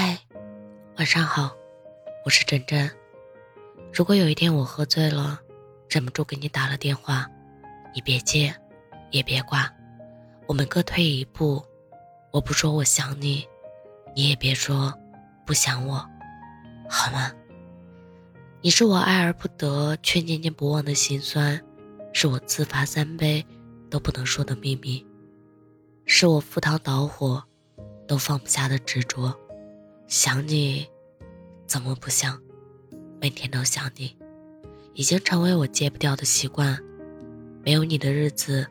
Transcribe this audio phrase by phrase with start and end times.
[0.00, 0.16] 嗨，
[0.96, 1.50] 晚上好，
[2.24, 2.88] 我是真真。
[3.92, 5.40] 如果有一天我喝醉了，
[5.90, 7.28] 忍不住给你打了电话，
[7.92, 8.54] 你别接，
[9.10, 9.68] 也别挂，
[10.46, 11.60] 我们各退一步。
[12.30, 13.44] 我不说我想你，
[14.14, 14.94] 你也别说
[15.44, 15.94] 不想我，
[16.88, 17.32] 好吗？
[18.60, 21.60] 你是我爱而不得却念念不忘的心酸，
[22.12, 23.44] 是我自罚三杯
[23.90, 25.04] 都不能说的秘密，
[26.06, 27.42] 是我赴汤蹈火
[28.06, 29.36] 都放不下的执着。
[30.08, 30.88] 想你，
[31.66, 32.40] 怎么不想？
[33.20, 34.16] 每天都想你，
[34.94, 36.82] 已经成为我戒不掉的习惯。
[37.62, 38.66] 没有你的日子，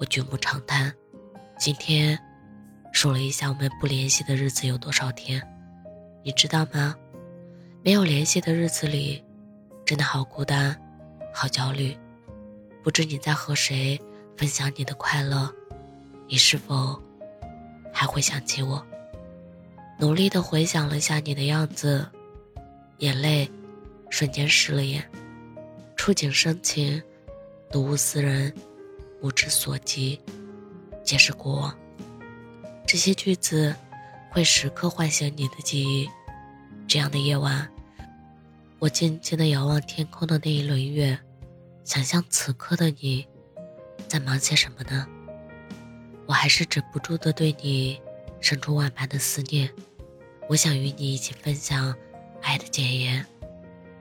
[0.00, 0.92] 我举目长叹。
[1.60, 2.18] 今天
[2.92, 5.40] 数了一下，我们不联系的日子有多少天？
[6.24, 6.96] 你知道吗？
[7.84, 9.24] 没有联系的日子里，
[9.84, 10.76] 真的好孤单，
[11.32, 11.96] 好焦虑。
[12.82, 13.96] 不知你在和谁
[14.36, 15.54] 分享你的快乐？
[16.26, 17.00] 你是否
[17.92, 18.84] 还会想起我？
[20.00, 22.08] 努力的回想了下你的样子，
[22.98, 23.50] 眼泪
[24.10, 25.04] 瞬间湿了眼。
[25.96, 27.02] 触景生情，
[27.68, 28.54] 睹物思人，
[29.20, 30.20] 目之所及，
[31.02, 31.76] 皆是过往。
[32.86, 33.74] 这些句子
[34.30, 36.08] 会时刻唤醒你的记忆。
[36.86, 37.68] 这样的夜晚，
[38.78, 41.18] 我静静的遥望天空的那一轮月，
[41.82, 43.26] 想象此刻的你
[44.06, 45.06] 在忙些什么呢？
[46.24, 48.00] 我还是止不住的对你
[48.40, 49.68] 生出万般的思念。
[50.48, 51.94] 我想与你一起分享
[52.40, 53.24] 爱的检验。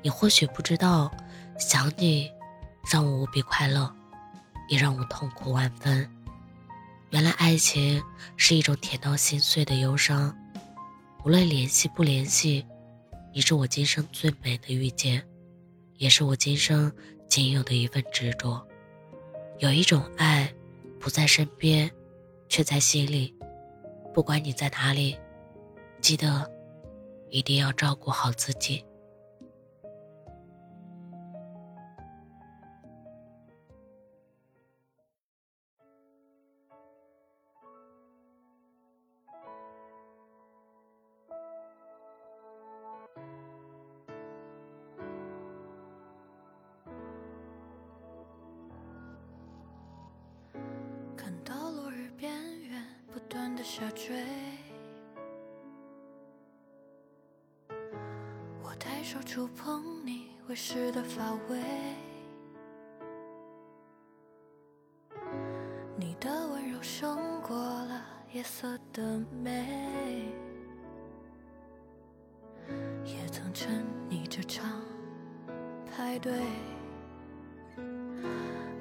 [0.02, 1.12] 你或许不知道，
[1.60, 2.32] 想你
[2.90, 3.94] 让我无比快乐，
[4.70, 6.10] 也让我痛苦万分。
[7.10, 8.02] 原来爱情
[8.38, 10.34] 是一种甜到心碎的忧伤。
[11.26, 12.66] 无论联系不联系，
[13.34, 15.22] 你是我今生最美的遇见，
[15.98, 16.90] 也是我今生
[17.28, 18.66] 仅有的一份执着。
[19.60, 20.50] 有一种爱，
[20.98, 21.92] 不在身边，
[22.48, 23.36] 却在心里。
[24.14, 25.18] 不管你在哪里。
[26.00, 26.50] 记得，
[27.30, 28.86] 一定要照顾好自己。
[51.18, 54.24] 看到落日边缘不断的下坠。
[58.80, 61.62] 抬手触碰你未湿的发尾，
[65.96, 70.32] 你的温柔胜过了夜色的美，
[73.04, 74.82] 也曾沉溺这场
[75.92, 76.34] 派对，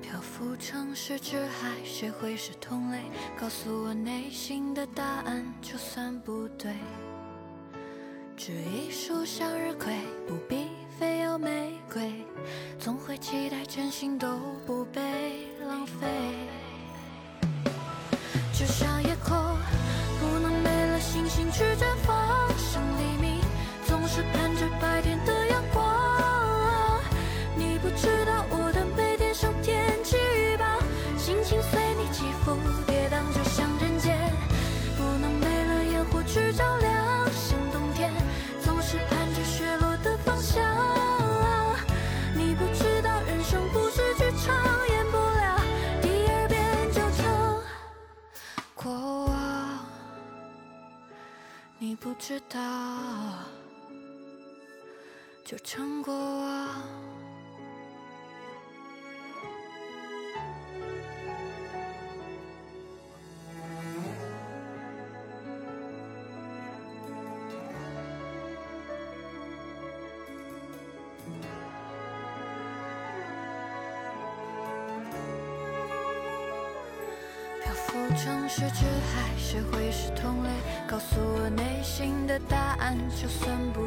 [0.02, 3.00] 漂浮城市之海，谁会是同类？
[3.38, 6.74] 告诉我内心的答案，就算不对。
[8.38, 9.94] 这一束向日葵，
[10.28, 12.12] 不必非要玫瑰，
[12.78, 16.06] 总会期待真心都不被浪费。
[18.52, 19.34] 就像夜空，
[20.20, 22.15] 不能没了星星去绽放，
[48.86, 49.84] 过往
[51.76, 52.60] 你不知道
[55.44, 56.82] 就成过往
[78.16, 80.48] 城市之海，谁会是同类？
[80.88, 83.82] 告诉我内心的答案，就算不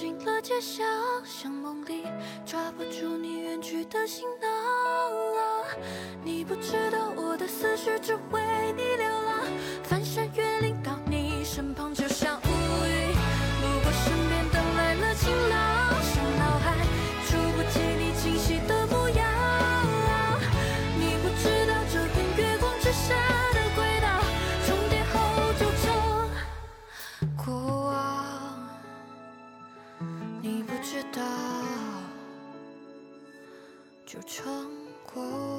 [0.00, 0.86] 进了街巷
[1.24, 2.04] 像梦里
[2.46, 4.48] 抓不住你远去的行囊。
[6.22, 8.40] 你不知道我的思绪只为
[8.76, 9.27] 你流浪，
[35.14, 35.57] 过。